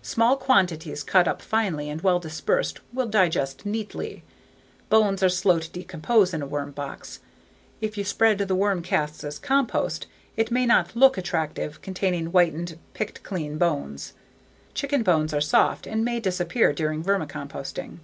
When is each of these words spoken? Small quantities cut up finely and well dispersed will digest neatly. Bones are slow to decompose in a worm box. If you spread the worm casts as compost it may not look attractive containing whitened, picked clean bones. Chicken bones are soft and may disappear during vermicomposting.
Small 0.00 0.38
quantities 0.38 1.02
cut 1.02 1.28
up 1.28 1.42
finely 1.42 1.90
and 1.90 2.00
well 2.00 2.18
dispersed 2.18 2.80
will 2.94 3.06
digest 3.06 3.66
neatly. 3.66 4.24
Bones 4.88 5.22
are 5.22 5.28
slow 5.28 5.58
to 5.58 5.68
decompose 5.70 6.32
in 6.32 6.40
a 6.40 6.46
worm 6.46 6.70
box. 6.70 7.20
If 7.82 7.98
you 7.98 8.04
spread 8.04 8.38
the 8.38 8.54
worm 8.54 8.80
casts 8.80 9.22
as 9.24 9.38
compost 9.38 10.06
it 10.38 10.50
may 10.50 10.64
not 10.64 10.96
look 10.96 11.18
attractive 11.18 11.82
containing 11.82 12.28
whitened, 12.28 12.78
picked 12.94 13.22
clean 13.24 13.58
bones. 13.58 14.14
Chicken 14.72 15.02
bones 15.02 15.34
are 15.34 15.42
soft 15.42 15.86
and 15.86 16.02
may 16.02 16.18
disappear 16.18 16.72
during 16.72 17.02
vermicomposting. 17.04 17.98